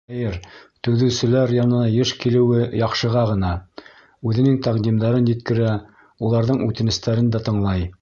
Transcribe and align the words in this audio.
Хәйер, 0.11 0.37
төҙөүселәр 0.85 1.53
янына 1.55 1.81
йыш 1.97 2.13
килеүе 2.23 2.63
яҡшыға 2.85 3.27
ғына: 3.33 3.53
үҙенең 4.31 4.59
тәҡдимдәрен 4.69 5.33
еткерә, 5.37 5.79
уларҙың 6.29 6.69
үтенестәрен 6.71 7.35
дә 7.37 7.49
тыңлай. 7.51 7.91